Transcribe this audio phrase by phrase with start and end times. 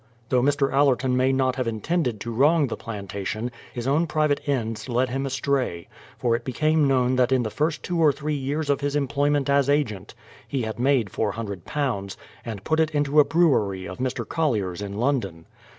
[0.29, 0.73] Though Mr.
[0.73, 5.27] Allerton may not have intended to wrong the plantation, his own private ends led him
[5.27, 8.95] astray; for it became known that in the first two or three years of his
[8.95, 10.15] employment as agent,
[10.47, 14.27] he had made £400, and put it into a brewery of Mr.
[14.27, 15.45] Collier's in London.